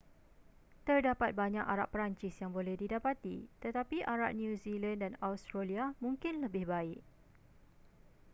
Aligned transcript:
terdapat 0.87 1.31
banyak 1.41 1.61
arak 1.73 1.87
perancis 1.93 2.33
yang 2.41 2.49
boleh 2.57 2.73
didapati 2.81 3.37
tetapi 3.63 3.97
arak 4.13 4.31
new 4.39 4.53
zealand 4.63 4.97
dan 5.05 5.13
australia 5.29 5.85
mungkin 6.05 6.33
lebih 6.45 6.65
baik 6.73 6.99